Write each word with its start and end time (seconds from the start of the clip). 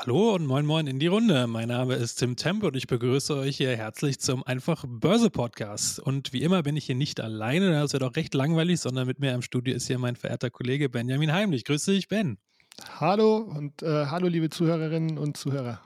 Hallo 0.00 0.36
und 0.36 0.46
moin 0.46 0.64
moin 0.64 0.86
in 0.86 1.00
die 1.00 1.08
Runde. 1.08 1.48
Mein 1.48 1.66
Name 1.66 1.96
ist 1.96 2.20
Tim 2.20 2.36
Tempe 2.36 2.68
und 2.68 2.76
ich 2.76 2.86
begrüße 2.86 3.34
euch 3.34 3.56
hier 3.56 3.76
herzlich 3.76 4.20
zum 4.20 4.44
Einfach 4.44 4.84
Börse 4.86 5.28
Podcast. 5.28 5.98
Und 5.98 6.32
wie 6.32 6.42
immer 6.42 6.62
bin 6.62 6.76
ich 6.76 6.84
hier 6.84 6.94
nicht 6.94 7.20
alleine, 7.20 7.72
das 7.72 7.94
wird 7.94 8.04
auch 8.04 8.14
recht 8.14 8.32
langweilig, 8.32 8.78
sondern 8.78 9.08
mit 9.08 9.18
mir 9.18 9.34
im 9.34 9.42
Studio 9.42 9.74
ist 9.74 9.88
hier 9.88 9.98
mein 9.98 10.14
verehrter 10.14 10.50
Kollege 10.50 10.88
Benjamin 10.88 11.32
Heimlich. 11.32 11.64
Grüße 11.64 11.90
dich, 11.90 12.06
Ben. 12.06 12.38
Hallo 13.00 13.38
und 13.38 13.82
äh, 13.82 14.06
hallo 14.06 14.28
liebe 14.28 14.50
Zuhörerinnen 14.50 15.18
und 15.18 15.36
Zuhörer. 15.36 15.80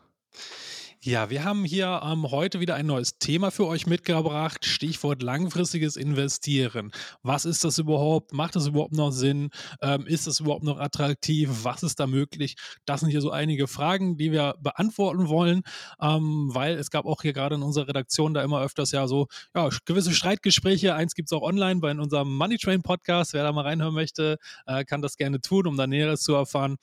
Ja, 1.05 1.31
wir 1.31 1.43
haben 1.43 1.65
hier 1.65 2.01
ähm, 2.05 2.31
heute 2.31 2.61
wieder 2.61 2.77
ein 2.77 2.87
neues 2.87 3.19
Thema 3.19 3.51
für 3.51 3.67
euch 3.67 3.89
mitgebracht. 3.89 4.65
Stichwort 4.65 5.21
langfristiges 5.21 5.97
Investieren. 5.97 6.93
Was 7.25 7.45
ist 7.45 7.65
das 7.65 7.79
überhaupt? 7.79 8.33
Macht 8.33 8.55
das 8.55 8.69
überhaupt 8.69 8.93
noch 8.93 9.11
Sinn? 9.11 9.51
Ähm, 9.81 10.07
ist 10.07 10.29
das 10.29 10.39
überhaupt 10.39 10.63
noch 10.63 10.79
attraktiv? 10.79 11.51
Was 11.65 11.83
ist 11.83 11.99
da 11.99 12.07
möglich? 12.07 12.55
Das 12.85 13.01
sind 13.01 13.09
hier 13.09 13.21
so 13.21 13.33
einige 13.33 13.67
Fragen, 13.67 14.17
die 14.17 14.31
wir 14.31 14.55
beantworten 14.61 15.29
wollen, 15.29 15.63
ähm, 16.01 16.51
weil 16.53 16.77
es 16.77 16.89
gab 16.93 17.05
auch 17.05 17.23
hier 17.23 17.33
gerade 17.33 17.57
in 17.57 17.65
unserer 17.65 17.89
Redaktion 17.89 18.33
da 18.33 18.45
immer 18.45 18.63
öfters 18.63 18.93
ja 18.93 19.09
so 19.09 19.27
ja, 19.57 19.71
gewisse 19.85 20.13
Streitgespräche. 20.13 20.95
Eins 20.95 21.17
gibt 21.17 21.33
es 21.33 21.37
auch 21.37 21.43
online 21.43 21.81
bei 21.81 21.91
unserem 21.91 22.33
Money 22.33 22.59
Train 22.59 22.83
Podcast. 22.83 23.33
Wer 23.33 23.43
da 23.43 23.51
mal 23.51 23.63
reinhören 23.63 23.95
möchte, 23.95 24.39
äh, 24.67 24.85
kann 24.85 25.03
das 25.03 25.17
gerne 25.17 25.41
tun, 25.41 25.67
um 25.67 25.77
da 25.77 25.89
Näheres 25.89 26.21
zu 26.21 26.33
erfahren. 26.33 26.77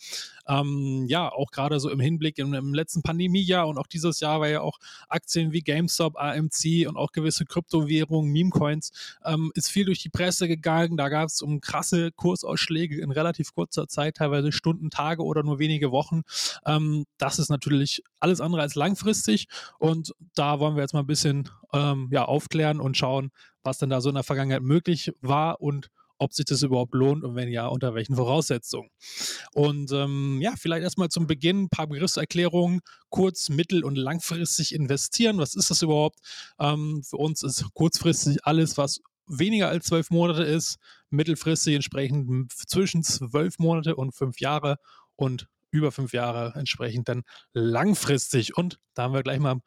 Ähm, 0.46 1.06
ja, 1.08 1.32
auch 1.32 1.52
gerade 1.52 1.80
so 1.80 1.90
im 1.90 2.02
Hinblick 2.02 2.38
im, 2.38 2.54
im 2.54 2.74
letzten 2.74 3.02
Pandemiejahr 3.02 3.66
und 3.66 3.78
auch 3.78 3.88
dieses 3.88 4.09
dieses 4.10 4.20
Jahr, 4.22 4.40
weil 4.40 4.52
ja 4.52 4.62
auch 4.62 4.78
Aktien 5.08 5.52
wie 5.52 5.62
GameStop, 5.62 6.18
AMC 6.18 6.88
und 6.88 6.98
auch 6.98 7.12
gewisse 7.12 7.46
Kryptowährungen, 7.46 8.32
Meme-Coins, 8.32 8.92
ähm, 9.26 9.52
ist 9.56 9.70
viel 9.70 9.86
durch 9.86 10.00
die 10.00 10.10
Presse 10.10 10.48
gegangen. 10.48 10.98
Da 10.98 11.10
gab 11.10 11.28
es 11.28 11.42
um 11.42 11.62
krasse 11.62 12.12
Kursausschläge 12.12 13.00
in 13.00 13.12
relativ 13.12 13.54
kurzer 13.54 13.88
Zeit, 13.88 14.18
teilweise 14.18 14.52
Stunden, 14.52 14.90
Tage 14.90 15.24
oder 15.24 15.44
nur 15.44 15.60
wenige 15.60 15.92
Wochen. 15.92 16.22
Ähm, 16.66 17.06
das 17.18 17.40
ist 17.40 17.50
natürlich 17.50 18.04
alles 18.20 18.42
andere 18.42 18.62
als 18.62 18.76
langfristig 18.76 19.48
und 19.78 20.14
da 20.36 20.60
wollen 20.60 20.76
wir 20.76 20.82
jetzt 20.82 20.94
mal 20.94 21.02
ein 21.02 21.08
bisschen 21.08 21.50
ähm, 21.74 22.10
ja, 22.12 22.26
aufklären 22.26 22.80
und 22.80 22.98
schauen, 22.98 23.32
was 23.64 23.78
denn 23.78 23.90
da 23.90 24.02
so 24.02 24.10
in 24.10 24.16
der 24.16 24.24
Vergangenheit 24.24 24.62
möglich 24.64 25.14
war 25.22 25.62
und 25.62 25.90
ob 26.20 26.34
sich 26.34 26.46
das 26.46 26.62
überhaupt 26.62 26.94
lohnt 26.94 27.24
und 27.24 27.36
wenn 27.36 27.50
ja, 27.50 27.68
unter 27.68 27.96
welchen 27.96 28.16
Voraussetzungen. 28.16 28.90
Und 29.54 29.92
ähm, 29.92 30.40
ja, 30.42 30.54
vielleicht 30.58 30.84
erstmal 30.84 31.10
zum 31.10 31.26
Beginn 31.28 31.64
ein 31.64 31.70
paar 31.70 31.88
Begriffserklärungen. 31.88 32.82
Kurz-, 33.10 33.50
mittel- 33.50 33.84
und 33.84 33.96
langfristig 33.96 34.76
investieren. 34.76 35.40
Was 35.40 35.56
ist 35.56 35.72
das 35.72 35.82
überhaupt? 35.82 36.20
Ähm, 36.60 37.02
für 37.04 37.18
uns 37.18 37.42
ist 37.42 37.66
kurzfristig 37.74 38.46
alles, 38.46 38.78
was 38.78 39.02
weniger 39.26 39.70
als 39.70 39.86
zwölf 39.86 40.10
Monate 40.10 40.44
ist, 40.44 40.78
mittelfristig 41.10 41.76
entsprechend 41.76 42.52
zwischen 42.52 43.04
zwölf 43.04 43.58
Monate 43.60 43.96
und 43.96 44.14
fünf 44.14 44.40
Jahre 44.40 44.78
und 45.16 45.48
über 45.72 45.92
fünf 45.92 46.14
Jahre 46.14 46.54
entsprechend 46.56 47.10
dann 47.10 47.24
langfristig. 47.54 48.58
Und 48.58 48.80
da 48.94 49.04
haben 49.04 49.14
wir 49.14 49.24
gleich 49.24 49.40
mal 49.40 49.56
ein 49.56 49.62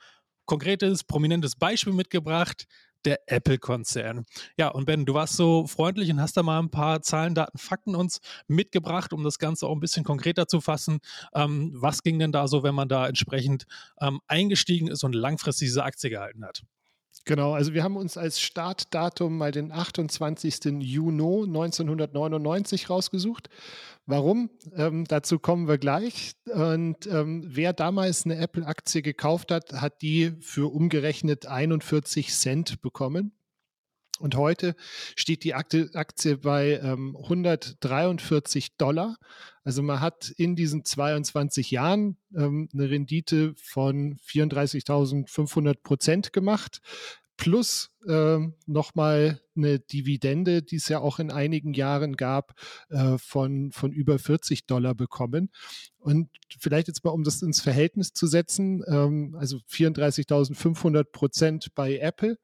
konkretes, 0.45 1.05
prominentes 1.05 1.57
Beispiel 1.57 1.93
mitgebracht 1.93 2.67
der 3.05 3.21
Apple-Konzern. 3.27 4.25
Ja, 4.57 4.69
und 4.69 4.85
Ben, 4.85 5.05
du 5.05 5.15
warst 5.15 5.37
so 5.37 5.67
freundlich 5.67 6.11
und 6.11 6.21
hast 6.21 6.37
da 6.37 6.43
mal 6.43 6.59
ein 6.59 6.71
paar 6.71 7.03
Zahlen, 7.03 7.35
Daten, 7.35 7.59
Fakten 7.59 7.95
uns 7.95 8.21
mitgebracht, 8.49 9.13
um 9.13 9.25
das 9.25 9.39
Ganze 9.39 9.67
auch 9.67 9.75
ein 9.75 9.81
bisschen 9.81 10.05
konkreter 10.05 10.47
zu 10.47 10.61
fassen. 10.61 11.01
Ähm, 11.35 11.73
was 11.75 12.03
ging 12.03 12.19
denn 12.19 12.33
da 12.33 12.49
so, 12.49 12.63
wenn 12.63 12.75
man 12.75 12.89
da 12.89 13.07
entsprechend 13.07 13.65
ähm, 14.01 14.21
eingestiegen 14.27 14.89
ist 14.89 15.05
und 15.05 15.15
langfristig 15.15 15.69
diese 15.69 15.85
Aktie 15.85 16.11
gehalten 16.11 16.45
hat? 16.45 16.63
Genau, 17.25 17.53
also 17.53 17.73
wir 17.73 17.85
haben 17.85 17.97
uns 17.97 18.17
als 18.17 18.41
Startdatum 18.41 19.39
mal 19.39 19.53
den 19.53 19.71
28. 19.71 20.81
Juni 20.81 21.45
1999 21.45 22.91
rausgesucht. 22.91 23.49
Warum? 24.07 24.51
Ähm, 24.75 25.05
dazu 25.05 25.39
kommen 25.39 25.69
wir 25.69 25.79
gleich. 25.79 26.33
Und 26.47 27.07
ähm, 27.07 27.45
wer 27.47 27.73
damals 27.73 28.25
eine 28.25 28.37
Apple-Aktie 28.37 29.03
gekauft 29.03 29.53
hat, 29.53 29.73
hat 29.75 30.03
die 30.03 30.33
für 30.41 30.73
umgerechnet 30.73 31.47
41 31.47 32.35
Cent 32.35 32.83
bekommen. 32.83 33.33
Und 34.19 34.37
heute 34.37 34.77
steht 35.17 35.43
die 35.43 35.55
Aktie 35.55 36.37
bei 36.37 36.81
ähm, 36.83 37.17
143 37.17 38.77
Dollar. 38.77 39.17
Also 39.65 39.83
man 39.83 40.01
hat 40.01 40.31
in 40.37 40.55
diesen 40.55 40.85
22 40.85 41.71
Jahren 41.71 42.19
ähm, 42.37 42.69
eine 42.73 42.91
Rendite 42.91 43.55
von 43.57 44.17
34.500 44.29 45.83
Prozent 45.83 46.33
gemacht 46.33 46.81
plus 47.43 47.91
äh, 48.07 48.39
nochmal 48.67 49.41
eine 49.57 49.81
Dividende, 49.81 50.63
die 50.63 50.77
es 50.77 50.89
ja 50.89 51.01
auch 51.01 51.19
in 51.19 51.33
einigen 51.33 51.75
Jahren 51.75 52.15
gab, 52.15 52.55
äh, 52.89 53.19
von, 53.19 53.73
von 53.73 53.91
über 53.91 54.21
40 54.21 54.67
Dollar 54.67 54.95
bekommen. 54.95 55.51
Und 55.99 56.29
vielleicht 56.61 56.87
jetzt 56.87 57.03
mal, 57.03 57.11
um 57.11 57.25
das 57.25 57.43
ins 57.43 57.61
Verhältnis 57.61 58.13
zu 58.13 58.29
setzen, 58.29 58.85
ähm, 58.87 59.35
also 59.37 59.59
34.500 59.69 61.03
Prozent 61.11 61.75
bei 61.75 61.99
Apple 61.99 62.39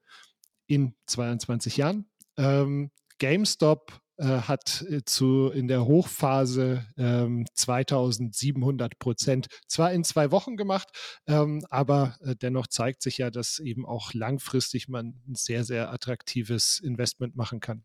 in 0.67 0.95
22 1.05 1.77
Jahren. 1.77 2.09
Ähm, 2.35 2.91
GameStop 3.19 4.01
hat 4.25 4.83
äh, 4.89 5.03
zu, 5.05 5.49
in 5.49 5.67
der 5.67 5.85
Hochphase 5.85 6.85
ähm, 6.97 7.45
2700 7.53 8.99
Prozent 8.99 9.47
zwar 9.67 9.93
in 9.93 10.03
zwei 10.03 10.31
Wochen 10.31 10.57
gemacht, 10.57 10.89
ähm, 11.27 11.65
aber 11.69 12.17
äh, 12.21 12.35
dennoch 12.35 12.67
zeigt 12.67 13.01
sich 13.01 13.17
ja, 13.17 13.31
dass 13.31 13.59
eben 13.59 13.85
auch 13.85 14.13
langfristig 14.13 14.87
man 14.89 15.21
ein 15.27 15.35
sehr, 15.35 15.63
sehr 15.63 15.91
attraktives 15.91 16.79
Investment 16.79 17.35
machen 17.35 17.59
kann. 17.59 17.83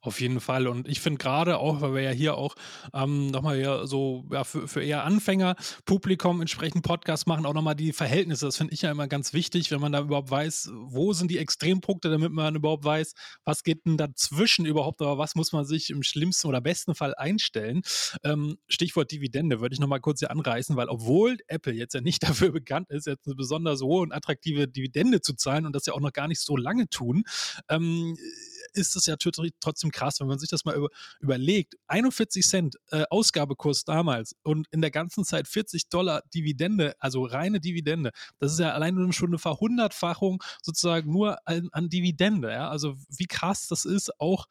Auf 0.00 0.20
jeden 0.20 0.40
Fall. 0.40 0.66
Und 0.66 0.88
ich 0.88 1.00
finde 1.00 1.18
gerade 1.18 1.58
auch, 1.58 1.80
weil 1.80 1.94
wir 1.94 2.02
ja 2.02 2.10
hier 2.10 2.36
auch 2.36 2.54
ähm, 2.92 3.28
nochmal 3.28 3.60
ja 3.60 3.86
so 3.86 4.24
ja, 4.32 4.44
für, 4.44 4.66
für 4.66 4.82
eher 4.82 5.04
Anfänger 5.04 5.54
Publikum 5.84 6.40
entsprechend 6.40 6.82
Podcasts 6.82 7.26
machen, 7.26 7.46
auch 7.46 7.54
nochmal 7.54 7.76
die 7.76 7.92
Verhältnisse. 7.92 8.46
Das 8.46 8.56
finde 8.56 8.74
ich 8.74 8.82
ja 8.82 8.90
immer 8.90 9.06
ganz 9.06 9.32
wichtig, 9.32 9.70
wenn 9.70 9.80
man 9.80 9.92
da 9.92 10.00
überhaupt 10.00 10.30
weiß, 10.30 10.70
wo 10.72 11.12
sind 11.12 11.30
die 11.30 11.38
Extrempunkte, 11.38 12.10
damit 12.10 12.32
man 12.32 12.56
überhaupt 12.56 12.84
weiß, 12.84 13.14
was 13.44 13.62
geht 13.62 13.86
denn 13.86 13.96
dazwischen 13.96 14.66
überhaupt, 14.66 15.00
aber 15.02 15.18
was 15.18 15.34
muss 15.34 15.52
man 15.52 15.64
sich 15.64 15.90
im 15.90 16.02
schlimmsten 16.02 16.48
oder 16.48 16.60
besten 16.60 16.94
Fall 16.94 17.14
einstellen. 17.14 17.82
Ähm, 18.24 18.58
Stichwort 18.68 19.10
Dividende 19.12 19.60
würde 19.60 19.74
ich 19.74 19.80
nochmal 19.80 20.00
kurz 20.00 20.18
hier 20.18 20.30
anreißen, 20.30 20.76
weil 20.76 20.88
obwohl 20.88 21.38
Apple 21.46 21.74
jetzt 21.74 21.94
ja 21.94 22.00
nicht 22.00 22.22
dafür 22.28 22.50
bekannt 22.50 22.90
ist, 22.90 23.06
jetzt 23.06 23.26
eine 23.26 23.36
besonders 23.36 23.82
hohe 23.82 24.02
und 24.02 24.12
attraktive 24.12 24.66
Dividende 24.66 25.20
zu 25.20 25.34
zahlen 25.34 25.66
und 25.66 25.74
das 25.74 25.86
ja 25.86 25.92
auch 25.92 26.00
noch 26.00 26.12
gar 26.12 26.28
nicht 26.28 26.40
so 26.40 26.56
lange 26.56 26.88
tun, 26.88 27.22
ähm, 27.68 28.16
ist 28.74 28.96
es 28.96 29.06
ja 29.06 29.16
trotzdem 29.60 29.90
krass, 29.90 30.20
wenn 30.20 30.26
man 30.26 30.38
sich 30.38 30.48
das 30.48 30.64
mal 30.64 30.74
über, 30.74 30.88
überlegt. 31.20 31.76
41 31.88 32.46
Cent 32.46 32.76
äh, 32.90 33.04
Ausgabekurs 33.10 33.84
damals 33.84 34.34
und 34.42 34.66
in 34.70 34.80
der 34.80 34.90
ganzen 34.90 35.24
Zeit 35.24 35.48
40 35.48 35.88
Dollar 35.88 36.22
Dividende, 36.34 36.94
also 36.98 37.24
reine 37.24 37.60
Dividende. 37.60 38.10
Das 38.38 38.52
ist 38.52 38.60
ja 38.60 38.72
allein 38.72 39.12
schon 39.12 39.30
eine 39.30 39.38
Verhundertfachung 39.38 40.42
sozusagen 40.62 41.10
nur 41.10 41.38
an, 41.46 41.68
an 41.72 41.88
Dividende. 41.88 42.50
Ja? 42.50 42.68
Also 42.68 42.96
wie 43.08 43.26
krass 43.26 43.68
das 43.68 43.84
ist, 43.84 44.20
auch 44.20 44.46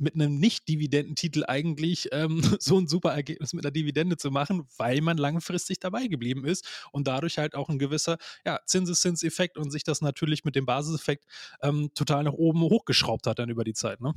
mit 0.00 0.14
einem 0.14 0.38
Nicht-Dividendentitel 0.38 1.44
eigentlich 1.46 2.08
ähm, 2.12 2.40
so 2.58 2.78
ein 2.78 2.88
super 2.88 3.12
Ergebnis 3.12 3.52
mit 3.52 3.64
einer 3.64 3.70
Dividende 3.70 4.16
zu 4.16 4.30
machen, 4.30 4.66
weil 4.76 5.00
man 5.02 5.18
langfristig 5.18 5.78
dabei 5.78 6.06
geblieben 6.06 6.44
ist 6.44 6.66
und 6.92 7.06
dadurch 7.06 7.38
halt 7.38 7.54
auch 7.54 7.68
ein 7.68 7.78
gewisser 7.78 8.16
ja, 8.44 8.58
Zinseszinseffekt 8.66 9.58
und 9.58 9.70
sich 9.70 9.84
das 9.84 10.00
natürlich 10.00 10.44
mit 10.44 10.56
dem 10.56 10.66
Basiseffekt 10.66 11.26
ähm, 11.62 11.90
total 11.94 12.24
nach 12.24 12.32
oben 12.32 12.62
hochgeschraubt 12.62 13.26
hat 13.26 13.38
dann 13.38 13.50
über 13.50 13.64
die 13.64 13.74
Zeit. 13.74 14.00
Ne? 14.00 14.14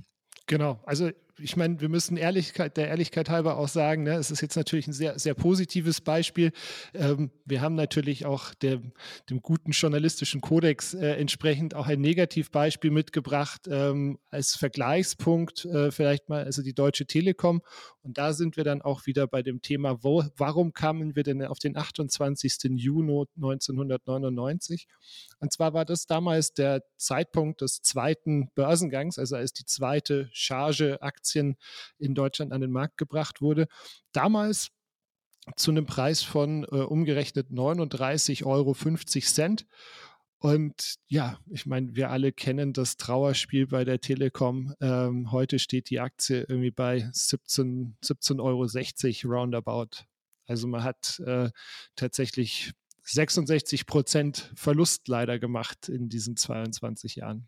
Genau, 0.48 0.80
also 0.86 1.12
ich 1.40 1.58
meine, 1.58 1.82
wir 1.82 1.90
müssen 1.90 2.16
Ehrlichkeit, 2.16 2.78
der 2.78 2.90
Ehrlichkeit 2.90 3.30
halber 3.30 3.58
auch 3.58 3.68
sagen, 3.68 4.04
ne, 4.04 4.16
es 4.16 4.30
ist 4.30 4.42
jetzt 4.42 4.56
natürlich 4.56 4.88
ein 4.88 4.94
sehr, 4.94 5.18
sehr 5.18 5.34
positives 5.34 6.00
Beispiel. 6.00 6.52
Ähm, 6.94 7.32
wir 7.46 7.62
haben 7.62 7.74
natürlich 7.74 8.26
auch 8.26 8.54
der, 8.54 8.82
dem 9.30 9.42
guten 9.42 9.72
journalistischen 9.72 10.42
Kodex 10.42 10.94
äh, 10.94 11.14
entsprechend 11.16 11.74
auch 11.74 11.88
ein 11.88 12.02
Negativbeispiel 12.02 12.92
mitgebracht 12.92 13.62
ähm, 13.68 14.20
als 14.30 14.56
Vergleichspunkt 14.56 15.66
äh, 15.66 15.92
vielleicht 15.92 16.30
mal, 16.30 16.44
also 16.44 16.62
die 16.62 16.76
Deutsche 16.76 17.08
Telekom. 17.08 17.62
Und 18.04 18.18
da 18.18 18.34
sind 18.34 18.56
wir 18.56 18.64
dann 18.64 18.82
auch 18.82 19.08
wieder 19.08 19.26
bei 19.26 19.42
dem 19.42 19.62
Thema, 19.62 20.04
wo, 20.04 20.24
warum 20.38 20.74
kamen 20.74 21.16
wir 21.16 21.24
denn 21.24 21.44
auf 21.44 21.58
den 21.58 21.78
28. 21.78 22.58
Juni 22.76 23.26
1999? 23.38 24.88
Und 25.40 25.52
zwar 25.52 25.74
war 25.74 25.86
das 25.86 26.06
damals 26.06 26.54
der 26.54 26.84
Zeitpunkt 26.98 27.62
des 27.62 27.82
zweiten 27.82 28.50
Börsengangs, 28.54 29.18
also 29.18 29.36
als 29.36 29.54
die 29.54 29.66
zweite 29.66 30.30
Charge 30.32 31.02
Aktien 31.02 31.23
in 31.98 32.16
Deutschland 32.16 32.52
an 32.52 32.62
den 32.62 32.72
Markt 32.72 32.98
gebracht 32.98 33.42
wurde. 33.42 33.68
Damals 34.12 34.72
zu 35.56 35.72
einem 35.72 35.86
Preis 35.86 36.24
von 36.24 36.64
äh, 36.64 36.78
umgerechnet 36.78 37.50
39,50 37.50 38.46
Euro. 38.46 38.76
Und 40.40 40.96
ja, 41.08 41.40
ich 41.50 41.66
meine, 41.66 41.96
wir 41.96 42.10
alle 42.10 42.34
kennen 42.34 42.74
das 42.74 42.98
Trauerspiel 42.98 43.68
bei 43.68 43.86
der 43.86 44.02
Telekom. 44.02 44.74
Ähm, 44.82 45.32
heute 45.32 45.58
steht 45.60 45.90
die 45.90 46.00
Aktie 46.00 46.46
irgendwie 46.48 46.72
bei 46.72 46.98
17,60 47.14 47.94
17 48.02 48.40
Euro 48.40 48.68
roundabout. 49.24 50.06
Also 50.46 50.68
man 50.68 50.84
hat 50.84 51.22
äh, 51.26 51.50
tatsächlich 51.96 52.74
66 53.04 53.86
Prozent 53.86 54.52
Verlust 54.56 55.08
leider 55.08 55.40
gemacht 55.40 55.90
in 55.90 56.10
diesen 56.10 56.36
22 56.36 57.16
Jahren. 57.16 57.48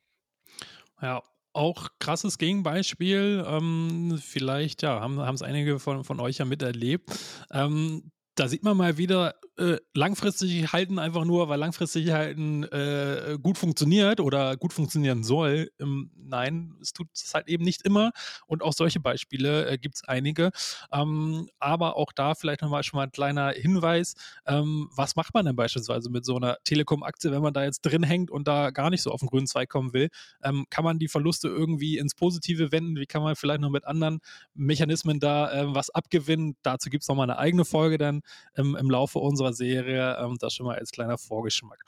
Ja, 1.01 1.21
auch 1.55 1.87
krasses 1.99 2.37
Gegenbeispiel. 2.37 3.45
Ähm, 3.47 4.19
vielleicht 4.21 4.81
ja, 4.81 4.99
haben 4.99 5.17
es 5.17 5.41
einige 5.41 5.79
von, 5.79 6.03
von 6.03 6.19
euch 6.19 6.37
ja 6.37 6.45
miterlebt. 6.45 7.09
Ähm, 7.51 8.11
da 8.35 8.47
sieht 8.47 8.63
man 8.63 8.75
mal 8.77 8.97
wieder, 8.97 9.35
äh, 9.57 9.77
langfristig 9.93 10.73
halten 10.73 10.99
einfach 10.99 11.23
nur, 11.23 11.47
weil 11.47 11.59
langfristig 11.59 12.11
halten 12.11 12.63
äh, 12.63 13.37
gut 13.41 13.57
funktioniert 13.57 14.19
oder 14.19 14.57
gut 14.57 14.73
funktionieren 14.73 15.23
soll. 15.23 15.71
Ähm, 15.79 16.11
nein, 16.15 16.75
es 16.81 16.93
tut 16.93 17.07
es 17.13 17.33
halt 17.33 17.47
eben 17.47 17.63
nicht 17.63 17.83
immer. 17.83 18.11
Und 18.47 18.61
auch 18.63 18.73
solche 18.73 18.99
Beispiele 18.99 19.67
äh, 19.69 19.77
gibt 19.77 19.95
es 19.95 20.03
einige. 20.03 20.51
Ähm, 20.91 21.49
aber 21.59 21.95
auch 21.95 22.11
da 22.11 22.35
vielleicht 22.35 22.61
nochmal 22.61 22.83
schon 22.83 22.97
mal 22.97 23.03
ein 23.03 23.11
kleiner 23.11 23.51
Hinweis. 23.51 24.15
Ähm, 24.45 24.89
was 24.93 25.15
macht 25.15 25.33
man 25.33 25.45
denn 25.45 25.55
beispielsweise 25.55 26.09
mit 26.09 26.25
so 26.25 26.35
einer 26.35 26.57
Telekom-Aktie, 26.63 27.31
wenn 27.31 27.41
man 27.41 27.53
da 27.53 27.63
jetzt 27.63 27.81
drin 27.81 28.03
hängt 28.03 28.31
und 28.31 28.47
da 28.47 28.71
gar 28.71 28.89
nicht 28.89 29.01
so 29.01 29.11
auf 29.11 29.21
den 29.21 29.29
grünen 29.29 29.47
Zweig 29.47 29.69
kommen 29.69 29.93
will? 29.93 30.09
Ähm, 30.43 30.65
kann 30.69 30.83
man 30.83 30.99
die 30.99 31.07
Verluste 31.07 31.47
irgendwie 31.47 31.97
ins 31.97 32.15
Positive 32.15 32.71
wenden? 32.71 32.97
Wie 32.97 33.05
kann 33.05 33.23
man 33.23 33.35
vielleicht 33.35 33.61
noch 33.61 33.69
mit 33.69 33.85
anderen 33.85 34.19
Mechanismen 34.53 35.19
da 35.19 35.51
äh, 35.51 35.73
was 35.73 35.89
abgewinnen? 35.89 36.57
Dazu 36.61 36.89
gibt 36.89 37.03
es 37.03 37.07
nochmal 37.07 37.29
eine 37.29 37.39
eigene 37.39 37.65
Folge 37.65 37.97
dann 37.97 38.21
ähm, 38.57 38.75
im 38.75 38.89
Laufe 38.89 39.19
unserer 39.19 39.44
Serie. 39.53 40.17
Ähm, 40.19 40.37
das 40.39 40.53
schon 40.53 40.65
mal 40.65 40.77
als 40.77 40.91
kleiner 40.91 41.17
Vorgeschmack. 41.17 41.83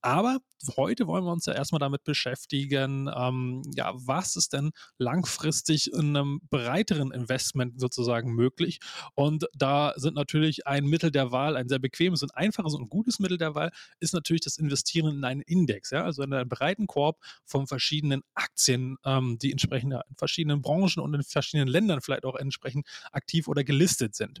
Aber 0.00 0.38
heute 0.76 1.06
wollen 1.06 1.24
wir 1.24 1.32
uns 1.32 1.46
ja 1.46 1.52
erstmal 1.52 1.80
damit 1.80 2.04
beschäftigen, 2.04 3.10
ähm, 3.14 3.62
ja, 3.74 3.92
was 3.94 4.36
ist 4.36 4.52
denn 4.52 4.70
langfristig 4.98 5.92
in 5.92 6.16
einem 6.16 6.40
breiteren 6.48 7.10
Investment 7.10 7.80
sozusagen 7.80 8.32
möglich? 8.32 8.78
Und 9.14 9.48
da 9.54 9.94
sind 9.96 10.14
natürlich 10.14 10.66
ein 10.66 10.84
Mittel 10.84 11.10
der 11.10 11.32
Wahl, 11.32 11.56
ein 11.56 11.68
sehr 11.68 11.78
bequemes 11.78 12.22
und 12.22 12.36
einfaches 12.36 12.74
und 12.74 12.88
gutes 12.88 13.18
Mittel 13.18 13.36
der 13.36 13.54
Wahl, 13.54 13.70
ist 14.00 14.14
natürlich 14.14 14.42
das 14.42 14.58
Investieren 14.58 15.16
in 15.16 15.24
einen 15.24 15.40
Index, 15.42 15.90
ja, 15.90 16.04
also 16.04 16.22
in 16.22 16.32
einen 16.32 16.48
breiten 16.48 16.86
Korb 16.86 17.18
von 17.44 17.66
verschiedenen 17.66 18.22
Aktien, 18.34 18.96
ähm, 19.04 19.38
die 19.38 19.50
entsprechend 19.50 19.92
in 19.92 20.16
verschiedenen 20.16 20.62
Branchen 20.62 21.00
und 21.00 21.14
in 21.14 21.22
verschiedenen 21.22 21.68
Ländern 21.68 22.00
vielleicht 22.00 22.24
auch 22.24 22.36
entsprechend 22.36 22.86
aktiv 23.12 23.48
oder 23.48 23.64
gelistet 23.64 24.14
sind. 24.14 24.40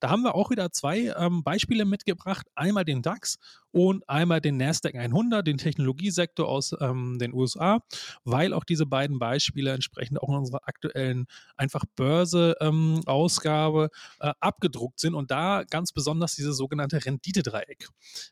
Da 0.00 0.10
haben 0.10 0.22
wir 0.22 0.34
auch 0.34 0.50
wieder 0.50 0.72
zwei 0.72 1.12
ähm, 1.16 1.42
Beispiele 1.42 1.84
mitgebracht. 2.02 2.46
Einmal 2.54 2.84
den 2.84 3.02
DAX 3.02 3.38
und 3.70 4.06
einmal 4.08 4.40
den 4.40 4.56
Nasdaq 4.56 4.94
100, 4.94 5.46
den 5.46 5.56
Technologiesektor 5.56 6.48
aus 6.48 6.74
ähm, 6.80 7.18
den 7.18 7.32
USA, 7.32 7.80
weil 8.24 8.52
auch 8.52 8.64
diese 8.64 8.86
beiden 8.86 9.18
Beispiele 9.18 9.72
entsprechend 9.72 10.20
auch 10.20 10.28
in 10.28 10.34
unserer 10.34 10.60
aktuellen 10.68 11.26
einfach 11.56 11.84
Börse-Ausgabe 11.96 13.88
ähm, 14.20 14.28
äh, 14.28 14.32
abgedruckt 14.40 15.00
sind 15.00 15.14
und 15.14 15.30
da 15.30 15.64
ganz 15.64 15.92
besonders 15.92 16.34
dieses 16.34 16.56
sogenannte 16.56 17.04
Renditedreieck. 17.04 17.88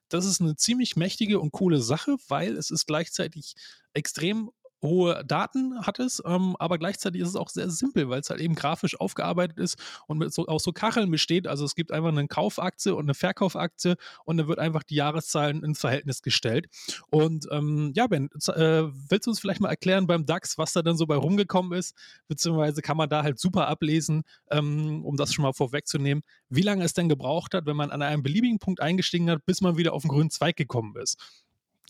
Das 0.09 0.27
ist 0.27 0.41
eine 0.41 0.57
ziemlich 0.57 0.97
mächtige 0.97 1.41
und 1.41 1.53
coole 1.53 1.81
Sache, 1.81 2.17
weil 2.29 2.57
es 2.57 2.71
ist 2.71 2.87
gleichzeitig 2.87 3.55
extrem 3.95 4.51
hohe 4.83 5.25
Daten 5.25 5.81
hat 5.87 5.99
es, 5.99 6.23
ähm, 6.25 6.57
aber 6.59 6.79
gleichzeitig 6.79 7.21
ist 7.21 7.29
es 7.29 7.37
auch 7.37 7.49
sehr 7.49 7.71
simpel, 7.71 8.09
weil 8.09 8.21
es 8.21 8.31
halt 8.31 8.41
eben 8.41 8.55
grafisch 8.55 8.99
aufgearbeitet 8.99 9.59
ist 9.59 9.77
und 10.07 10.19
mit 10.19 10.33
so, 10.33 10.47
aus 10.47 10.63
so 10.63 10.73
Kacheln 10.73 11.11
besteht. 11.11 11.47
Also 11.47 11.65
es 11.65 11.75
gibt 11.75 11.93
einfach 11.93 12.09
eine 12.09 12.27
Kaufaktie 12.29 12.95
und 12.95 13.05
eine 13.05 13.15
Verkaufaktie 13.15 13.97
und 14.25 14.37
dann 14.37 14.49
wird 14.49 14.59
einfach 14.59 14.83
die 14.83 14.95
Jahreszahlen 14.97 15.63
ins 15.63 15.81
Verhältnis 15.81 16.23
gestellt. 16.23 16.69
Und 17.11 17.47
ähm, 17.51 17.93
ja, 17.95 18.07
Ben, 18.07 18.31
äh, 18.33 18.83
willst 19.09 19.27
du 19.27 19.31
uns 19.31 19.41
vielleicht 19.41 19.61
mal 19.61 19.69
erklären 19.69 20.07
beim 20.07 20.27
DAX, 20.27 20.59
was 20.59 20.73
da 20.73 20.83
dann 20.83 20.97
so 20.97 21.07
bei 21.07 21.17
rumgekommen 21.17 21.79
ist? 21.79 21.95
Beziehungsweise 22.29 22.83
kann 22.83 22.97
man 22.97 23.09
da 23.09 23.23
halt 23.23 23.39
super 23.39 23.69
ablesen, 23.69 24.23
ähm, 24.51 25.05
um 25.05 25.17
das 25.17 25.33
schon 25.33 25.43
mal 25.43 25.53
vorwegzunehmen, 25.53 26.23
wie 26.49 26.63
lange 26.63 26.85
es 26.85 26.95
denn 26.95 27.09
gebraucht 27.09 27.55
hat, 27.55 27.67
wenn 27.67 27.77
man 27.77 27.91
an 27.91 28.03
einem 28.03 28.23
beliebigen 28.23 28.59
Punkt 28.59 28.81
eingestiegen 28.81 29.31
hat, 29.31 29.45
bis 29.47 29.61
man 29.61 29.77
wieder 29.77 29.93
auf 29.93 30.03
den 30.03 30.09
grünen 30.09 30.31
Zweig 30.31 30.57
gekommen 30.57 30.97
ist. 30.97 31.19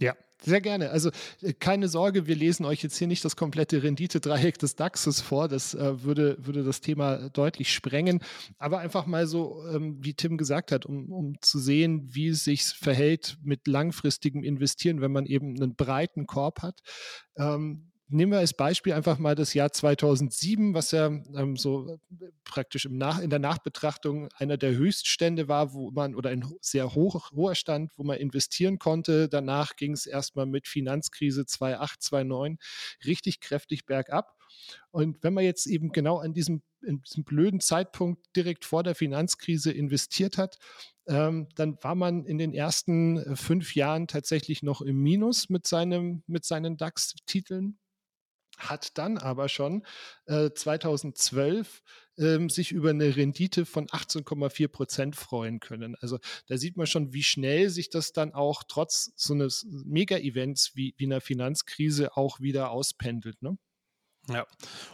Ja, 0.00 0.16
sehr 0.42 0.60
gerne. 0.62 0.90
Also 0.90 1.10
äh, 1.42 1.52
keine 1.52 1.88
Sorge, 1.88 2.26
wir 2.26 2.34
lesen 2.34 2.64
euch 2.64 2.82
jetzt 2.82 2.96
hier 2.96 3.06
nicht 3.06 3.24
das 3.24 3.36
komplette 3.36 3.82
Renditedreieck 3.82 4.58
des 4.58 4.74
DAXes 4.74 5.20
vor. 5.20 5.48
Das 5.48 5.74
äh, 5.74 6.02
würde, 6.02 6.38
würde 6.40 6.64
das 6.64 6.80
Thema 6.80 7.28
deutlich 7.28 7.72
sprengen. 7.72 8.20
Aber 8.58 8.78
einfach 8.78 9.06
mal 9.06 9.26
so, 9.26 9.62
ähm, 9.68 9.98
wie 10.00 10.14
Tim 10.14 10.38
gesagt 10.38 10.72
hat, 10.72 10.86
um, 10.86 11.12
um 11.12 11.40
zu 11.42 11.58
sehen, 11.58 12.08
wie 12.10 12.28
es 12.28 12.44
sich 12.44 12.64
verhält 12.64 13.36
mit 13.42 13.66
langfristigem 13.66 14.42
Investieren, 14.42 15.02
wenn 15.02 15.12
man 15.12 15.26
eben 15.26 15.56
einen 15.56 15.74
breiten 15.74 16.26
Korb 16.26 16.62
hat. 16.62 16.80
Ähm, 17.36 17.89
nehmen 18.10 18.32
wir 18.32 18.38
als 18.38 18.54
Beispiel 18.54 18.92
einfach 18.92 19.18
mal 19.18 19.34
das 19.34 19.54
Jahr 19.54 19.72
2007, 19.72 20.74
was 20.74 20.90
ja 20.90 21.06
ähm, 21.06 21.56
so 21.56 21.88
äh, 21.88 21.98
praktisch 22.44 22.86
Nach 22.90 23.20
in 23.20 23.30
der 23.30 23.38
Nachbetrachtung 23.38 24.28
einer 24.36 24.56
der 24.56 24.72
Höchststände 24.72 25.48
war, 25.48 25.72
wo 25.72 25.90
man 25.90 26.14
oder 26.14 26.30
ein 26.30 26.44
sehr 26.60 26.94
hoch, 26.94 27.30
hoher 27.32 27.54
Stand, 27.54 27.92
wo 27.96 28.02
man 28.02 28.18
investieren 28.18 28.78
konnte. 28.78 29.28
Danach 29.28 29.76
ging 29.76 29.92
es 29.92 30.06
erstmal 30.06 30.46
mit 30.46 30.68
Finanzkrise 30.68 31.46
2008, 31.46 32.02
2009 32.02 32.58
richtig 33.04 33.40
kräftig 33.40 33.86
bergab. 33.86 34.36
Und 34.90 35.22
wenn 35.22 35.34
man 35.34 35.44
jetzt 35.44 35.66
eben 35.66 35.92
genau 35.92 36.18
an 36.18 36.32
diesem, 36.32 36.62
diesem 36.82 37.24
blöden 37.24 37.60
Zeitpunkt 37.60 38.24
direkt 38.34 38.64
vor 38.64 38.82
der 38.82 38.94
Finanzkrise 38.94 39.70
investiert 39.70 40.38
hat, 40.38 40.58
ähm, 41.06 41.48
dann 41.54 41.78
war 41.82 41.94
man 41.94 42.24
in 42.24 42.38
den 42.38 42.52
ersten 42.52 43.18
äh, 43.18 43.36
fünf 43.36 43.74
Jahren 43.74 44.06
tatsächlich 44.06 44.62
noch 44.62 44.80
im 44.80 45.00
Minus 45.02 45.48
mit, 45.48 45.66
seinem, 45.66 46.22
mit 46.26 46.44
seinen 46.44 46.76
DAX-Titeln 46.76 47.78
hat 48.60 48.98
dann 48.98 49.18
aber 49.18 49.48
schon 49.48 49.84
äh, 50.26 50.50
2012 50.50 51.82
ähm, 52.18 52.50
sich 52.50 52.72
über 52.72 52.90
eine 52.90 53.16
Rendite 53.16 53.66
von 53.66 53.86
18,4 53.86 54.68
Prozent 54.68 55.16
freuen 55.16 55.60
können. 55.60 55.96
Also 56.00 56.18
da 56.46 56.56
sieht 56.56 56.76
man 56.76 56.86
schon, 56.86 57.12
wie 57.12 57.22
schnell 57.22 57.70
sich 57.70 57.90
das 57.90 58.12
dann 58.12 58.32
auch 58.34 58.62
trotz 58.66 59.12
so 59.16 59.34
eines 59.34 59.66
Mega-Events 59.84 60.72
wie, 60.74 60.94
wie 60.98 61.06
einer 61.06 61.20
Finanzkrise 61.20 62.16
auch 62.16 62.40
wieder 62.40 62.70
auspendelt. 62.70 63.42
Ne? 63.42 63.58
Ja, 64.28 64.46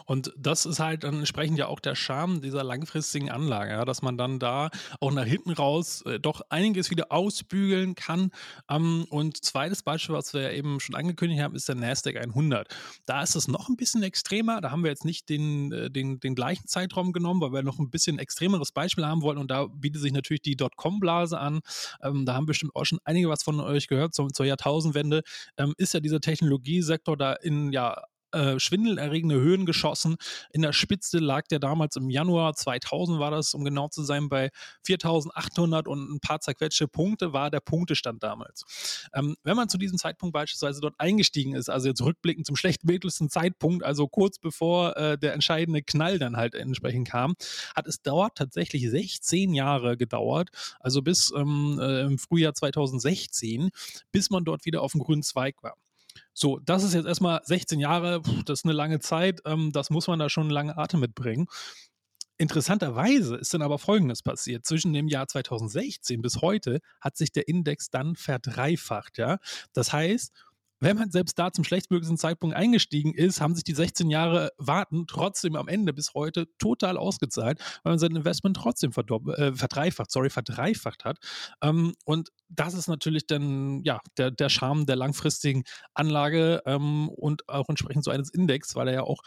und 0.07 0.33
das 0.39 0.65
ist 0.67 0.79
halt 0.79 1.05
dann 1.05 1.19
entsprechend 1.19 1.59
ja 1.59 1.67
auch 1.67 1.81
der 1.81 1.95
Charme 1.95 2.41
dieser 2.41 2.63
langfristigen 2.63 3.29
Anlage, 3.31 3.73
ja, 3.73 3.85
dass 3.85 4.01
man 4.01 4.17
dann 4.17 4.39
da 4.39 4.71
auch 5.01 5.13
nach 5.13 5.25
hinten 5.25 5.51
raus 5.51 6.03
äh, 6.03 6.19
doch 6.21 6.43
einiges 6.49 6.91
wieder 6.91 7.11
ausbügeln 7.11 7.97
kann. 7.97 8.31
Ähm, 8.71 9.05
und 9.11 9.45
zweites 9.45 9.83
Beispiel, 9.83 10.15
was 10.15 10.33
wir 10.33 10.43
ja 10.43 10.51
eben 10.53 10.81
schon 10.81 10.95
angekündigt 10.95 11.43
haben, 11.43 11.55
ist 11.55 11.69
der 11.69 11.75
Nasdaq 11.75 12.17
100. 12.17 12.75
Da 13.05 13.23
ist 13.23 13.35
es 13.35 13.49
noch 13.49 13.69
ein 13.69 13.77
bisschen 13.77 14.03
extremer. 14.03 14.61
Da 14.61 14.71
haben 14.71 14.85
wir 14.85 14.91
jetzt 14.91 15.05
nicht 15.05 15.29
den, 15.29 15.73
äh, 15.73 15.91
den, 15.91 16.21
den 16.21 16.35
gleichen 16.35 16.67
Zeitraum 16.67 17.13
genommen, 17.13 17.41
weil 17.41 17.53
wir 17.53 17.63
noch 17.63 17.79
ein 17.79 17.91
bisschen 17.91 18.19
extremeres 18.19 18.73
Beispiel 18.73 19.05
haben 19.05 19.23
wollen. 19.23 19.39
Und 19.39 19.51
da 19.51 19.67
bietet 19.67 20.01
sich 20.01 20.13
natürlich 20.13 20.43
die 20.43 20.57
Dotcom-Blase 20.57 21.39
an. 21.39 21.61
Ähm, 22.03 22.25
da 22.25 22.35
haben 22.35 22.47
bestimmt 22.47 22.75
auch 22.75 22.85
schon 22.85 23.01
einige 23.05 23.29
was 23.29 23.43
von 23.43 23.61
euch 23.61 23.89
gehört 23.89 24.15
zur, 24.15 24.29
zur 24.29 24.47
Jahrtausendwende. 24.47 25.23
Ähm, 25.59 25.75
ist 25.79 25.95
ja 25.95 26.01
dieser 26.01 26.21
Technologiesektor 26.21 27.17
da 27.17 27.35
in 27.35 27.73
ja 27.73 28.03
äh, 28.37 28.61
schwindelerregende 28.61 29.37
Höhen 29.37 29.67
geschossen. 29.67 30.17
In 30.53 30.63
der 30.63 30.73
Spitze 30.73 31.19
lag 31.19 31.47
der 31.49 31.59
damals 31.59 31.97
im 31.97 32.11
Januar 32.11 32.55
2000 32.55 33.19
war 33.19 33.31
das, 33.31 33.55
um 33.55 33.65
genau 33.65 33.89
zu 33.89 34.03
sein, 34.05 34.29
bei 34.29 34.51
4800 34.85 35.89
und 35.89 36.11
ein 36.13 36.21
paar 36.21 36.41
zerquetschte 36.41 36.87
Punkte 36.89 37.33
war 37.33 37.51
der 37.51 37.61
Punktestand 37.61 38.23
damals. 38.23 39.09
Ähm, 39.15 39.37
wenn 39.43 39.57
man 39.57 39.69
zu 39.69 39.79
diesem 39.79 39.99
Zeitpunkt 39.99 40.33
beispielsweise 40.33 40.81
dort 40.81 40.95
eingestiegen 40.99 41.55
ist, 41.55 41.71
also 41.71 41.89
jetzt 41.89 42.03
rückblickend 42.03 42.47
zum 42.47 42.57
schlechtmöglichsten 42.57 43.31
Zeitpunkt, 43.31 43.85
also 43.85 44.07
kurz 44.07 44.39
bevor 44.39 44.97
äh, 44.97 45.19
der 45.19 45.33
entscheidende 45.33 45.83
Knall 45.83 46.19
dann 46.19 46.37
halt 46.37 46.55
entsprechend 46.55 47.09
kam, 47.09 47.35
hat 47.75 47.87
es 47.87 48.03
dort 48.03 48.37
tatsächlich 48.37 48.89
16 48.91 49.55
Jahre 49.55 49.97
gedauert, 49.97 50.51
also 50.81 51.03
bis 51.03 51.33
ähm, 51.35 51.79
äh, 51.81 52.03
im 52.03 52.19
Frühjahr 52.19 52.55
2016, 52.55 53.71
bis 54.13 54.31
man 54.31 54.45
dort 54.45 54.65
wieder 54.65 54.83
auf 54.83 54.93
dem 54.93 55.01
grünen 55.01 55.23
Zweig 55.23 55.63
war. 55.63 55.77
So, 56.39 56.59
das 56.59 56.83
ist 56.83 56.93
jetzt 56.93 57.07
erstmal 57.07 57.41
16 57.45 57.81
Jahre, 57.81 58.21
das 58.45 58.61
ist 58.61 58.65
eine 58.67 58.75
lange 58.75 59.01
Zeit, 59.01 59.41
ähm, 59.47 59.73
das 59.73 59.89
muss 59.89 60.07
man 60.07 60.19
da 60.19 60.29
schon 60.29 60.51
langen 60.51 60.77
Atem 60.77 61.01
mitbringen. 61.01 61.47
Interessanterweise 62.37 63.37
ist 63.37 63.55
dann 63.55 63.63
aber 63.63 63.79
Folgendes 63.79 64.23
passiert. 64.23 64.67
Zwischen 64.67 64.93
dem 64.93 65.09
Jahr 65.09 65.27
2016 65.27 66.21
bis 66.21 66.43
heute 66.43 66.81
hat 67.01 67.17
sich 67.17 67.33
der 67.33 67.49
Index 67.49 67.89
dann 67.89 68.17
verdreifacht. 68.17 69.17
Ja? 69.17 69.39
Das 69.73 69.95
heißt, 69.95 70.31
wenn 70.81 70.97
man 70.97 71.11
selbst 71.11 71.39
da 71.39 71.53
zum 71.53 71.65
schlechtmöglichsten 71.65 72.19
Zeitpunkt 72.19 72.55
eingestiegen 72.55 73.15
ist, 73.15 73.41
haben 73.41 73.55
sich 73.55 73.65
die 73.65 73.75
16 73.75 74.11
Jahre 74.11 74.51
Warten 74.59 75.07
trotzdem 75.07 75.57
am 75.57 75.69
Ende 75.69 75.93
bis 75.93 76.15
heute 76.15 76.47
total 76.59 76.97
ausgezahlt, 76.97 77.61
weil 77.83 77.93
man 77.93 77.99
sein 77.99 78.15
Investment 78.15 78.57
trotzdem 78.57 78.91
äh, 78.91 79.53
verdreifacht, 79.55 80.11
sorry, 80.11 80.31
verdreifacht 80.31 81.05
hat. 81.05 81.19
Ähm, 81.63 81.95
und 82.05 82.31
das 82.49 82.75
ist 82.75 82.89
natürlich 82.89 83.27
dann 83.27 83.83
ja 83.85 84.01
der, 84.19 84.31
der 84.31 84.49
Charme 84.49 84.87
der 84.87 84.97
langfristigen 84.97 85.65
Anlage 85.95 86.63
ähm, 86.67 87.09
und 87.09 87.49
auch 87.49 87.69
entsprechend 87.69 88.05
so 88.05 88.11
eines 88.11 88.31
Index, 88.31 88.75
weil 88.75 88.89
er 88.89 88.95
ja 88.95 89.03
auch 89.03 89.23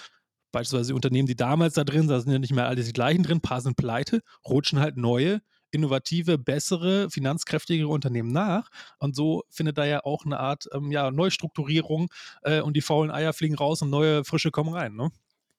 beispielsweise 0.51 0.96
Unternehmen, 0.96 1.27
die 1.27 1.36
damals 1.36 1.75
da 1.75 1.84
drin, 1.84 2.08
da 2.08 2.20
sind 2.20 2.32
ja 2.32 2.39
nicht 2.39 2.53
mehr 2.53 2.68
alle 2.68 2.84
die 2.84 2.94
gleichen 2.94 3.24
drin, 3.24 3.41
paar 3.41 3.62
sind 3.62 3.75
pleite, 3.75 4.22
rutschen 4.48 4.79
halt 4.79 4.98
neue 4.98 5.41
innovative, 5.71 6.38
bessere, 6.38 7.09
finanzkräftigere 7.09 7.88
Unternehmen 7.88 8.31
nach. 8.31 8.69
Und 8.99 9.15
so 9.15 9.43
findet 9.49 9.77
da 9.77 9.85
ja 9.85 10.03
auch 10.03 10.25
eine 10.25 10.39
Art 10.39 10.67
ähm, 10.73 10.91
ja, 10.91 11.11
Neustrukturierung 11.11 12.11
äh, 12.43 12.61
und 12.61 12.75
die 12.75 12.81
faulen 12.81 13.11
Eier 13.11 13.33
fliegen 13.33 13.55
raus 13.55 13.81
und 13.81 13.89
neue 13.89 14.23
Frische 14.23 14.51
kommen 14.51 14.73
rein. 14.73 14.95
Ne? 14.95 15.11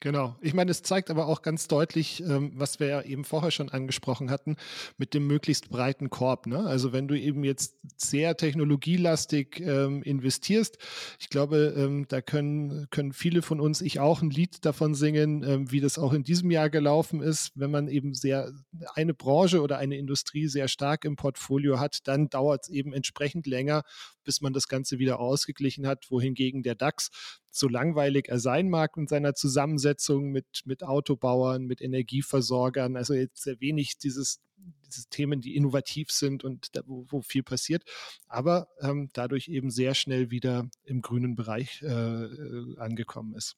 Genau. 0.02 0.34
Ich 0.40 0.54
meine, 0.54 0.70
es 0.70 0.82
zeigt 0.82 1.10
aber 1.10 1.26
auch 1.26 1.42
ganz 1.42 1.68
deutlich, 1.68 2.22
ähm, 2.22 2.52
was 2.54 2.80
wir 2.80 2.86
ja 2.86 3.02
eben 3.02 3.22
vorher 3.22 3.50
schon 3.50 3.68
angesprochen 3.68 4.30
hatten, 4.30 4.56
mit 4.96 5.12
dem 5.12 5.26
möglichst 5.26 5.68
breiten 5.68 6.08
Korb. 6.08 6.46
Ne? 6.46 6.64
Also 6.64 6.94
wenn 6.94 7.06
du 7.06 7.20
eben 7.20 7.44
jetzt 7.44 7.76
sehr 7.98 8.34
technologielastig 8.38 9.60
ähm, 9.60 10.02
investierst, 10.02 10.78
ich 11.18 11.28
glaube, 11.28 11.74
ähm, 11.76 12.06
da 12.08 12.22
können, 12.22 12.86
können 12.88 13.12
viele 13.12 13.42
von 13.42 13.60
uns, 13.60 13.82
ich 13.82 14.00
auch, 14.00 14.22
ein 14.22 14.30
Lied 14.30 14.64
davon 14.64 14.94
singen, 14.94 15.42
ähm, 15.42 15.70
wie 15.70 15.80
das 15.80 15.98
auch 15.98 16.14
in 16.14 16.24
diesem 16.24 16.50
Jahr 16.50 16.70
gelaufen 16.70 17.20
ist. 17.20 17.52
Wenn 17.54 17.70
man 17.70 17.86
eben 17.86 18.14
sehr 18.14 18.54
eine 18.94 19.12
Branche 19.12 19.60
oder 19.60 19.76
eine 19.76 19.98
Industrie 19.98 20.48
sehr 20.48 20.68
stark 20.68 21.04
im 21.04 21.16
Portfolio 21.16 21.78
hat, 21.78 21.98
dann 22.04 22.30
dauert 22.30 22.62
es 22.62 22.68
eben 22.70 22.94
entsprechend 22.94 23.46
länger, 23.46 23.82
bis 24.24 24.40
man 24.40 24.54
das 24.54 24.66
Ganze 24.66 24.98
wieder 24.98 25.20
ausgeglichen 25.20 25.86
hat, 25.86 26.06
wohingegen 26.10 26.62
der 26.62 26.74
DAX 26.74 27.10
so 27.50 27.68
langweilig 27.68 28.28
er 28.28 28.38
sein 28.38 28.68
mag 28.68 28.96
in 28.96 29.06
seiner 29.06 29.34
Zusammensetzung 29.34 29.89
mit, 30.20 30.46
mit 30.64 30.82
Autobauern, 30.82 31.64
mit 31.64 31.80
Energieversorgern, 31.80 32.96
also 32.96 33.14
jetzt 33.14 33.42
sehr 33.42 33.60
wenig 33.60 33.98
dieses, 33.98 34.40
diese 34.86 35.08
Themen, 35.08 35.40
die 35.40 35.56
innovativ 35.56 36.10
sind 36.10 36.44
und 36.44 36.76
da, 36.76 36.82
wo, 36.86 37.06
wo, 37.08 37.22
viel 37.22 37.42
passiert, 37.42 37.84
aber 38.28 38.68
ähm, 38.80 39.08
dadurch 39.12 39.48
eben 39.48 39.70
sehr 39.70 39.94
schnell 39.94 40.30
wieder 40.30 40.68
im 40.84 41.02
grünen 41.02 41.34
Bereich 41.34 41.82
äh, 41.82 41.86
äh 41.86 42.78
angekommen 42.78 43.34
ist. 43.34 43.56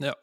Ja, 0.00 0.16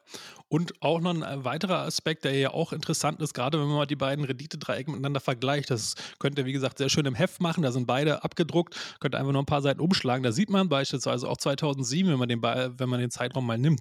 und 0.50 0.74
auch 0.82 1.00
noch 1.00 1.12
ein 1.12 1.24
äh, 1.24 1.46
weiterer 1.46 1.84
Aspekt, 1.84 2.26
der 2.26 2.38
ja 2.38 2.52
auch 2.52 2.74
interessant 2.74 3.22
ist, 3.22 3.34
gerade 3.34 3.58
wenn 3.58 3.68
man 3.68 3.78
mal 3.78 3.86
die 3.86 3.96
beiden 3.96 4.26
Renditedreiecke 4.26 4.92
miteinander 4.92 5.22
vergleicht. 5.22 5.72
Das 5.72 5.96
könnt 6.20 6.38
ihr, 6.38 6.46
wie 6.46 6.52
gesagt, 6.52 6.78
sehr 6.78 6.90
schön 6.90 7.06
im 7.06 7.16
Heft 7.16 7.40
machen. 7.40 7.64
Da 7.64 7.72
sind 7.72 7.88
beide 7.88 8.22
abgedruckt. 8.22 8.98
Könnt 9.00 9.16
ihr 9.16 9.20
einfach 9.20 9.32
nur 9.32 9.42
ein 9.42 9.46
paar 9.46 9.62
Seiten 9.62 9.80
umschlagen. 9.80 10.24
Da 10.24 10.34
sieht 10.34 10.50
man 10.50 10.68
beispielsweise 10.68 11.30
auch 11.30 11.38
2007, 11.38 12.12
wenn 12.12 12.20
man 12.20 12.28
den, 12.28 12.42
wenn 12.44 12.90
man 12.90 13.00
den 13.00 13.12
Zeitraum 13.12 13.46
mal 13.46 13.58
nimmt, 13.58 13.80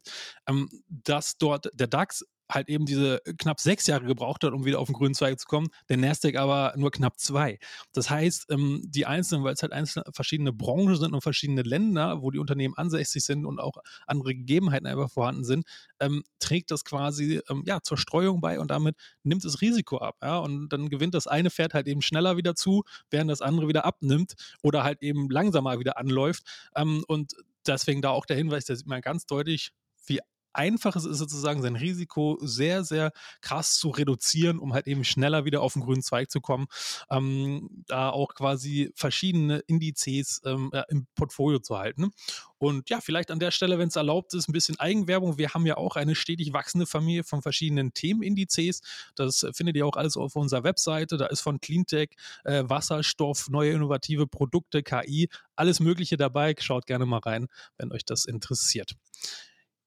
ähm, 0.49 0.69
dass 0.89 1.39
dort 1.39 1.69
der 1.75 1.89
DAX 1.89 2.25
halt 2.51 2.69
eben 2.69 2.87
diese 2.87 3.21
knapp 3.39 3.61
sechs 3.61 3.87
Jahre 3.87 4.05
gebraucht 4.05 4.45
hat, 4.45 4.53
um 4.53 4.65
wieder 4.65 4.79
auf 4.79 4.87
den 4.87 4.95
grünen 4.95 5.15
Zweig 5.15 5.39
zu 5.39 5.47
kommen, 5.47 5.69
der 5.89 5.97
Nasdaq 5.97 6.37
aber 6.37 6.75
nur 6.77 6.91
knapp 6.91 7.19
zwei. 7.19 7.59
Das 7.93 8.11
heißt, 8.11 8.47
ähm, 8.51 8.83
die 8.85 9.07
einzelnen, 9.07 9.45
weil 9.45 9.55
es 9.55 9.63
halt 9.63 9.73
einzelne 9.73 10.05
verschiedene 10.13 10.53
Branchen 10.53 10.97
sind 10.97 11.15
und 11.15 11.23
verschiedene 11.23 11.63
Länder, 11.63 12.23
wo 12.23 12.31
die 12.31 12.39
Unternehmen 12.39 12.75
ansässig 12.77 13.25
sind 13.25 13.47
und 13.47 13.61
auch 13.61 13.79
andere 14.07 14.35
Gegebenheiten 14.35 14.87
einfach 14.87 15.11
vorhanden 15.11 15.45
sind, 15.45 15.65
ähm, 16.01 16.25
trägt 16.39 16.71
das 16.71 16.85
quasi 16.85 17.41
ähm, 17.49 17.63
ja, 17.67 17.81
zur 17.83 17.99
Streuung 17.99 18.41
bei 18.41 18.59
und 18.59 18.71
damit 18.71 18.97
nimmt 19.23 19.45
es 19.45 19.61
Risiko 19.61 19.99
ab. 19.99 20.17
Ja? 20.23 20.39
Und 20.39 20.69
dann 20.71 20.89
gewinnt 20.89 21.15
das 21.15 21.27
eine 21.27 21.51
Pferd 21.51 21.75
halt 21.75 21.87
eben 21.87 22.03
schneller 22.03 22.37
wieder 22.37 22.55
zu, 22.55 22.85
während 23.11 23.31
das 23.31 23.43
andere 23.43 23.69
wieder 23.69 23.85
abnimmt 23.85 24.35
oder 24.63 24.85
halt 24.85 25.03
eben 25.03 25.31
langsamer 25.31 25.79
wieder 25.79 25.99
anläuft. 25.99 26.43
Ähm, 26.75 27.05
und 27.07 27.35
deswegen 27.67 28.03
da 28.03 28.11
auch 28.11 28.27
der 28.27 28.37
Hinweis, 28.37 28.65
da 28.65 28.75
sieht 28.75 28.87
man 28.87 29.01
ganz 29.01 29.27
deutlich, 29.27 29.73
wie 30.07 30.21
einfach 30.53 30.97
es 30.97 31.05
ist 31.05 31.19
sozusagen, 31.19 31.63
sein 31.63 31.77
Risiko 31.77 32.39
sehr, 32.41 32.85
sehr 32.85 33.13
krass 33.41 33.79
zu 33.79 33.91
reduzieren, 33.91 34.59
um 34.59 34.73
halt 34.73 34.87
eben 34.87 35.05
schneller 35.05 35.45
wieder 35.45 35.63
auf 35.63 35.75
den 35.75 35.83
grünen 35.83 36.03
Zweig 36.03 36.31
zu 36.31 36.41
kommen, 36.41 36.67
ähm, 37.11 37.85
da 37.87 38.11
auch 38.11 38.35
quasi 38.35 38.93
verschiedene 38.95 39.59
Indizes 39.67 40.41
ähm, 40.45 40.71
ja, 40.73 40.83
im 40.89 41.07
Portfolio 41.15 41.59
zu 41.61 41.79
halten. 41.79 42.11
Und 42.59 42.91
ja, 42.91 43.01
vielleicht 43.01 43.31
an 43.31 43.39
der 43.39 43.53
Stelle, 43.53 43.79
wenn 43.79 43.89
es 43.89 43.97
erlaubt 43.97 44.35
ist, 44.35 44.49
ein 44.49 44.53
bisschen 44.53 44.79
Eigenwerbung. 44.79 45.39
Wir 45.39 45.55
haben 45.55 45.65
ja 45.65 45.79
auch 45.79 45.97
eine 45.97 46.15
stetig 46.15 46.53
wachsende 46.53 46.87
Familie 46.87 47.25
von 47.25 47.41
verschiedenen 47.41 47.95
Themenindizes. 47.95 48.83
Das 49.15 49.47
findet 49.55 49.77
ihr 49.77 49.87
auch 49.87 49.97
alles 49.97 50.19
auf 50.19 50.37
unserer 50.37 50.63
Webseite. 50.63 51.17
Da 51.17 51.27
ist 51.27 51.41
von 51.41 51.61
Cleantech, 51.61 52.11
äh, 52.45 52.65
Wasserstoff, 52.67 53.49
neue 53.49 53.73
innovative 53.73 54.27
Produkte, 54.27 54.83
KI, 54.83 55.31
alles 55.57 55.81
Mögliche 55.81 56.19
dabei. 56.19 56.55
Schaut 56.59 56.87
gerne 56.87 57.07
mal 57.07 57.21
rein, 57.21 57.47
wenn 57.79 57.93
euch 57.93 58.05
das 58.05 58.27
interessiert. 58.27 58.95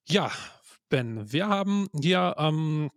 Ja, 0.06 0.32
Ben, 0.90 1.32
wir 1.32 1.48
haben 1.48 1.88
hier 2.02 2.36
ähm, 2.38 2.92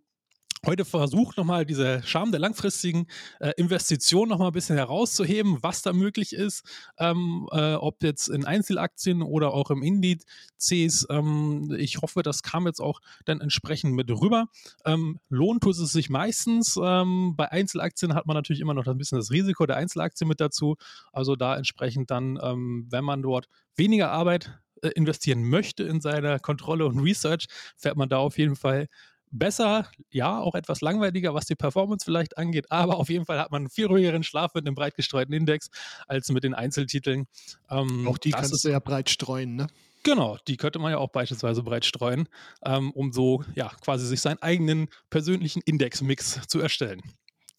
heute 0.65 0.83
versucht, 0.83 1.37
nochmal 1.37 1.65
diese 1.65 2.03
Charme 2.03 2.31
der 2.31 2.41
langfristigen 2.41 3.07
äh, 3.39 3.53
Investition 3.55 4.27
nochmal 4.27 4.49
ein 4.49 4.53
bisschen 4.53 4.75
herauszuheben, 4.75 5.57
was 5.61 5.81
da 5.83 5.93
möglich 5.93 6.33
ist, 6.33 6.63
ähm, 6.99 7.47
äh, 7.53 7.75
ob 7.75 8.03
jetzt 8.03 8.27
in 8.27 8.43
Einzelaktien 8.43 9.21
oder 9.21 9.53
auch 9.53 9.71
im 9.71 9.83
Indizes. 9.83 11.07
Ähm, 11.09 11.73
ich 11.79 11.99
hoffe, 12.01 12.23
das 12.23 12.43
kam 12.43 12.67
jetzt 12.67 12.81
auch 12.81 12.99
dann 13.23 13.39
entsprechend 13.39 13.93
mit 13.93 14.09
rüber. 14.11 14.47
Ähm, 14.85 15.19
lohnt 15.29 15.63
tut 15.63 15.77
es 15.77 15.91
sich 15.93 16.09
meistens. 16.09 16.77
Ähm, 16.83 17.35
bei 17.37 17.49
Einzelaktien 17.49 18.15
hat 18.15 18.25
man 18.25 18.35
natürlich 18.35 18.61
immer 18.61 18.73
noch 18.73 18.85
ein 18.85 18.97
bisschen 18.97 19.17
das 19.17 19.31
Risiko 19.31 19.65
der 19.65 19.77
Einzelaktien 19.77 20.27
mit 20.27 20.41
dazu. 20.41 20.75
Also 21.13 21.37
da 21.37 21.55
entsprechend 21.55 22.11
dann, 22.11 22.37
ähm, 22.43 22.87
wenn 22.89 23.05
man 23.05 23.21
dort 23.21 23.47
weniger 23.77 24.11
Arbeit 24.11 24.59
investieren 24.95 25.43
möchte 25.43 25.83
in 25.83 26.01
seine 26.01 26.39
Kontrolle 26.39 26.85
und 26.85 26.99
Research, 26.99 27.47
fährt 27.77 27.97
man 27.97 28.09
da 28.09 28.17
auf 28.17 28.37
jeden 28.37 28.55
Fall 28.55 28.87
besser, 29.31 29.89
ja, 30.09 30.39
auch 30.39 30.55
etwas 30.55 30.81
langweiliger, 30.81 31.33
was 31.33 31.45
die 31.45 31.55
Performance 31.55 32.05
vielleicht 32.05 32.37
angeht, 32.37 32.71
aber 32.71 32.97
auf 32.97 33.09
jeden 33.09 33.25
Fall 33.25 33.39
hat 33.39 33.51
man 33.51 33.63
einen 33.63 33.69
viel 33.69 33.87
ruhigeren 33.87 34.23
Schlaf 34.23 34.53
mit 34.53 34.65
einem 34.65 34.75
breit 34.75 34.95
gestreuten 34.95 35.33
Index 35.33 35.69
als 36.07 36.29
mit 36.29 36.43
den 36.43 36.53
Einzeltiteln. 36.53 37.27
Ähm, 37.69 38.07
auch 38.07 38.17
die 38.17 38.31
kannst 38.31 38.63
du 38.63 38.69
ja 38.69 38.79
breit 38.79 39.09
streuen, 39.09 39.55
ne? 39.55 39.67
Genau, 40.03 40.37
die 40.47 40.55
könnte 40.55 40.79
man 40.79 40.91
ja 40.91 40.99
auch 40.99 41.09
beispielsweise 41.09 41.63
breit 41.63 41.83
streuen, 41.83 42.29
ähm, 42.63 42.91
um 42.91 43.11
so 43.11 43.43
ja 43.55 43.71
quasi 43.81 44.05
sich 44.07 44.21
seinen 44.21 44.41
eigenen 44.41 44.87
persönlichen 45.09 45.61
Indexmix 45.65 46.47
zu 46.47 46.61
erstellen. 46.61 47.01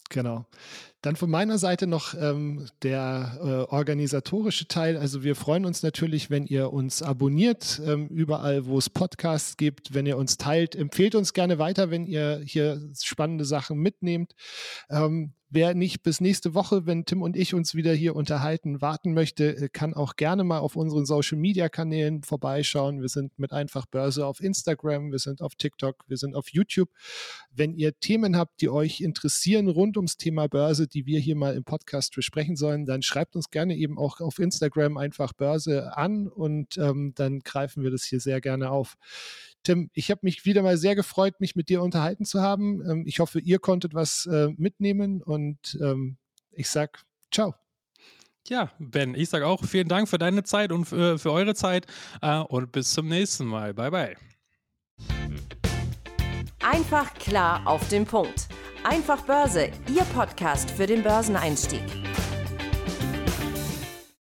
Genau. 0.09 0.45
Dann 1.01 1.15
von 1.15 1.29
meiner 1.29 1.57
Seite 1.57 1.87
noch 1.87 2.13
ähm, 2.13 2.67
der 2.83 3.37
äh, 3.41 3.73
organisatorische 3.73 4.67
Teil. 4.67 4.97
Also 4.97 5.23
wir 5.23 5.35
freuen 5.35 5.65
uns 5.65 5.81
natürlich, 5.81 6.29
wenn 6.29 6.45
ihr 6.45 6.73
uns 6.73 7.01
abonniert, 7.01 7.81
ähm, 7.85 8.07
überall, 8.07 8.65
wo 8.65 8.77
es 8.77 8.89
Podcasts 8.89 9.55
gibt, 9.55 9.93
wenn 9.93 10.05
ihr 10.05 10.17
uns 10.17 10.37
teilt. 10.37 10.75
Empfehlt 10.75 11.15
uns 11.15 11.33
gerne 11.33 11.57
weiter, 11.57 11.89
wenn 11.89 12.05
ihr 12.05 12.41
hier 12.43 12.81
spannende 12.99 13.45
Sachen 13.45 13.77
mitnehmt. 13.77 14.33
Ähm, 14.89 15.33
Wer 15.51 15.73
nicht 15.73 16.03
bis 16.03 16.21
nächste 16.21 16.53
Woche, 16.53 16.85
wenn 16.85 17.05
Tim 17.05 17.23
und 17.23 17.35
ich 17.35 17.55
uns 17.55 17.73
wieder 17.73 17.91
hier 17.91 18.15
unterhalten, 18.15 18.81
warten 18.81 19.15
möchte, 19.15 19.57
äh, 19.57 19.69
kann 19.69 19.95
auch 19.95 20.15
gerne 20.15 20.43
mal 20.43 20.59
auf 20.59 20.75
unseren 20.75 21.07
Social 21.07 21.39
Media 21.39 21.69
Kanälen 21.69 22.21
vorbeischauen. 22.21 23.01
Wir 23.01 23.09
sind 23.09 23.39
mit 23.39 23.51
Einfach 23.51 23.87
Börse 23.87 24.27
auf 24.27 24.41
Instagram, 24.41 25.11
wir 25.11 25.17
sind 25.17 25.41
auf 25.41 25.55
TikTok, 25.55 26.05
wir 26.07 26.17
sind 26.17 26.35
auf 26.35 26.49
YouTube. 26.49 26.89
Wenn 27.51 27.73
ihr 27.73 27.99
Themen 27.99 28.37
habt, 28.37 28.61
die 28.61 28.69
euch 28.69 29.01
interessieren 29.01 29.67
rund 29.69 29.97
ums 29.97 30.17
Thema 30.17 30.47
Börse, 30.47 30.87
die 30.87 31.07
wir 31.07 31.19
hier 31.19 31.35
mal 31.35 31.55
im 31.55 31.63
Podcast 31.63 32.13
besprechen 32.13 32.55
sollen, 32.55 32.85
dann 32.85 33.01
schreibt 33.01 33.35
uns 33.35 33.49
gerne 33.49 33.75
eben 33.75 33.97
auch 33.97 34.19
auf 34.19 34.37
Instagram 34.37 34.97
einfach 34.97 35.33
Börse 35.33 35.97
an 35.97 36.27
und 36.27 36.77
ähm, 36.77 37.13
dann 37.15 37.39
greifen 37.39 37.81
wir 37.81 37.89
das 37.89 38.03
hier 38.03 38.19
sehr 38.19 38.39
gerne 38.39 38.69
auf. 38.69 38.97
Tim, 39.63 39.89
ich 39.93 40.09
habe 40.09 40.21
mich 40.23 40.45
wieder 40.45 40.61
mal 40.61 40.77
sehr 40.77 40.95
gefreut, 40.95 41.41
mich 41.41 41.55
mit 41.55 41.69
dir 41.69 41.81
unterhalten 41.81 42.23
zu 42.23 42.41
haben. 42.41 42.81
Ähm, 42.89 43.03
ich 43.05 43.19
hoffe, 43.19 43.39
ihr 43.39 43.59
konntet 43.59 43.93
was 43.93 44.25
äh, 44.25 44.49
mitnehmen 44.57 45.21
und 45.21 45.38
ähm, 45.79 46.17
ich 46.51 46.69
sage 46.69 46.93
ciao. 47.31 47.55
Ja, 48.47 48.71
Ben, 48.79 49.13
ich 49.13 49.29
sage 49.29 49.45
auch 49.45 49.63
vielen 49.63 49.87
Dank 49.87 50.09
für 50.09 50.17
deine 50.17 50.43
Zeit 50.43 50.71
und 50.71 50.85
für, 50.85 51.19
für 51.19 51.31
eure 51.31 51.53
Zeit 51.53 51.85
äh, 52.21 52.39
und 52.39 52.71
bis 52.71 52.93
zum 52.93 53.07
nächsten 53.07 53.45
Mal. 53.45 53.73
Bye, 53.73 53.91
bye. 53.91 54.15
Einfach 56.61 57.13
klar 57.15 57.61
auf 57.65 57.87
den 57.89 58.05
Punkt. 58.05 58.47
Einfach 58.83 59.21
Börse, 59.21 59.71
Ihr 59.93 60.03
Podcast 60.15 60.71
für 60.71 60.87
den 60.87 61.03
Börseneinstieg. 61.03 61.83